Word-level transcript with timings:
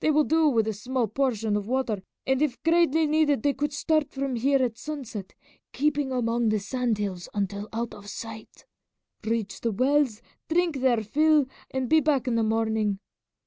They 0.00 0.10
will 0.10 0.24
do 0.24 0.46
with 0.46 0.68
a 0.68 0.74
small 0.74 1.08
portion 1.08 1.56
of 1.56 1.66
water, 1.66 2.02
and 2.26 2.42
if 2.42 2.62
greatly 2.62 3.06
needed 3.06 3.42
they 3.42 3.54
could 3.54 3.72
start 3.72 4.10
from 4.12 4.36
here 4.36 4.62
at 4.62 4.76
sunset, 4.76 5.34
keeping 5.72 6.12
among 6.12 6.50
the 6.50 6.58
sand 6.60 6.98
hills 6.98 7.30
until 7.32 7.66
out 7.72 7.94
of 7.94 8.06
sight, 8.06 8.66
reach 9.24 9.62
the 9.62 9.72
wells, 9.72 10.20
drink 10.50 10.80
their 10.82 11.02
fill, 11.02 11.46
and 11.70 11.88
be 11.88 12.00
back 12.00 12.28
in 12.28 12.34
the 12.34 12.42
morning. 12.42 12.98